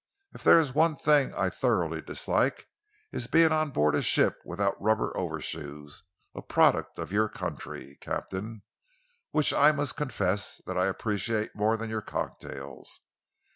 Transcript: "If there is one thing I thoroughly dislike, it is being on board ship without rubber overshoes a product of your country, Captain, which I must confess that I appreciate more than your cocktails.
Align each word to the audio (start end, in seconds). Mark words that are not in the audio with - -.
"If 0.33 0.43
there 0.43 0.57
is 0.57 0.73
one 0.73 0.95
thing 0.95 1.31
I 1.35 1.51
thoroughly 1.51 2.01
dislike, 2.01 2.65
it 3.11 3.17
is 3.17 3.27
being 3.27 3.51
on 3.51 3.69
board 3.69 4.03
ship 4.03 4.39
without 4.43 4.81
rubber 4.81 5.15
overshoes 5.15 6.01
a 6.33 6.41
product 6.41 6.97
of 6.97 7.11
your 7.11 7.29
country, 7.29 7.97
Captain, 8.01 8.63
which 9.29 9.53
I 9.53 9.71
must 9.71 9.95
confess 9.97 10.59
that 10.65 10.75
I 10.75 10.87
appreciate 10.87 11.55
more 11.55 11.77
than 11.77 11.91
your 11.91 12.01
cocktails. 12.01 13.01